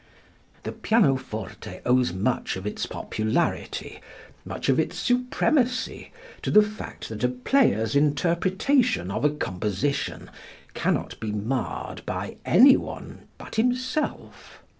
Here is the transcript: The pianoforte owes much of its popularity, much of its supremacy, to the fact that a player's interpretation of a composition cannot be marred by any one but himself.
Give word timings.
The 0.63 0.71
pianoforte 0.71 1.81
owes 1.85 2.11
much 2.11 2.55
of 2.55 2.65
its 2.65 2.87
popularity, 2.87 3.99
much 4.43 4.67
of 4.67 4.79
its 4.79 4.97
supremacy, 4.97 6.11
to 6.41 6.49
the 6.49 6.63
fact 6.63 7.07
that 7.09 7.23
a 7.23 7.27
player's 7.27 7.95
interpretation 7.95 9.11
of 9.11 9.23
a 9.23 9.29
composition 9.29 10.31
cannot 10.73 11.19
be 11.19 11.31
marred 11.31 12.03
by 12.07 12.37
any 12.45 12.75
one 12.75 13.27
but 13.37 13.57
himself. 13.57 14.63